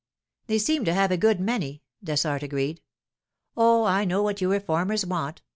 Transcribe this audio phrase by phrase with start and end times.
[0.47, 2.81] 'They seem to have a good many,' Dessart agreed.
[3.55, 5.43] 'Oh, I know what you reformers want!